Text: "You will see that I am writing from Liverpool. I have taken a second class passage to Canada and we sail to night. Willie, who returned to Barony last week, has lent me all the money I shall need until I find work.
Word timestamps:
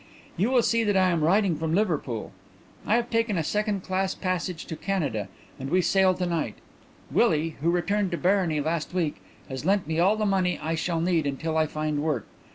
"You 0.35 0.49
will 0.49 0.63
see 0.63 0.83
that 0.83 0.97
I 0.97 1.11
am 1.11 1.21
writing 1.23 1.55
from 1.55 1.75
Liverpool. 1.75 2.31
I 2.87 2.95
have 2.95 3.11
taken 3.11 3.37
a 3.37 3.43
second 3.43 3.83
class 3.83 4.15
passage 4.15 4.65
to 4.65 4.75
Canada 4.75 5.27
and 5.59 5.69
we 5.69 5.83
sail 5.83 6.15
to 6.15 6.25
night. 6.25 6.55
Willie, 7.11 7.57
who 7.61 7.69
returned 7.69 8.09
to 8.09 8.17
Barony 8.17 8.59
last 8.61 8.95
week, 8.95 9.17
has 9.47 9.63
lent 9.63 9.85
me 9.85 9.99
all 9.99 10.17
the 10.17 10.25
money 10.25 10.59
I 10.59 10.73
shall 10.73 11.01
need 11.01 11.27
until 11.27 11.55
I 11.55 11.67
find 11.67 12.01
work. 12.01 12.25